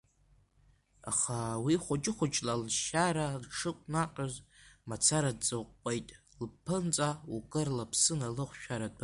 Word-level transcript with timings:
Аха 1.09 1.39
уи 1.65 1.75
хәыҷы-хәыҷла 1.83 2.53
лшьара 2.63 3.27
дшықәнаҟьоз 3.43 4.35
мацара 4.89 5.31
дҵыкәкәеит, 5.37 6.07
лԥынҵа 6.43 7.09
укыр 7.35 7.67
лыԥсы 7.77 8.13
налыхшәаратәы. 8.19 8.99